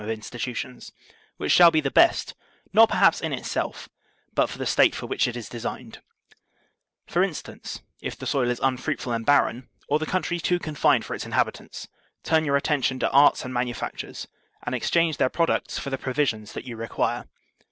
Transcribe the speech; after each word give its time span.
(45) 0.01 0.17
46 0.17 0.29
THE 0.31 0.39
SOCIAL 0.39 0.53
CONTRACT 0.53 0.71
of 0.71 0.77
institutions, 0.79 1.13
which 1.37 1.51
shall 1.51 1.69
be 1.69 1.79
the 1.79 1.91
best, 1.91 2.33
not 2.73 2.89
perhaps 2.89 3.21
in 3.21 3.31
itself, 3.33 3.87
but 4.33 4.49
for 4.49 4.57
the 4.57 4.65
State 4.65 4.95
for 4.95 5.05
which 5.05 5.27
it 5.27 5.37
is 5.37 5.47
designed 5.47 6.01
For 7.05 7.21
instance, 7.21 7.83
if 8.01 8.17
the 8.17 8.25
soil 8.25 8.49
is 8.49 8.59
unfruitful 8.63 9.13
and 9.13 9.27
barren, 9.27 9.69
or 9.87 9.99
the 9.99 10.07
country 10.07 10.39
too 10.39 10.57
confined 10.57 11.05
for 11.05 11.13
its 11.13 11.27
inhabitants, 11.27 11.87
turn 12.23 12.45
your 12.45 12.57
atten 12.57 12.81
tion 12.81 12.97
to 12.97 13.11
arts 13.11 13.45
and 13.45 13.53
manufactures, 13.53 14.27
and 14.63 14.73
exchange 14.73 15.17
their 15.17 15.29
pro 15.29 15.45
ducts 15.45 15.77
for 15.77 15.91
the 15.91 15.99
provisions 15.99 16.53
that 16.53 16.65
you 16.65 16.75
require. 16.77 17.27